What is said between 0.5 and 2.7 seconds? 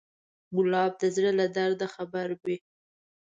ګلاب د زړه له درده خبروي.